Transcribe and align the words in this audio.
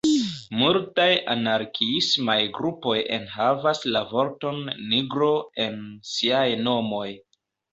Multaj 0.59 1.09
anarkiismaj 1.33 2.37
grupoj 2.55 2.95
enhavas 3.17 3.83
la 3.97 4.01
vorton 4.15 4.59
"nigro" 4.95 5.31
en 5.67 5.81
siaj 6.15 6.45
nomoj. 6.67 7.09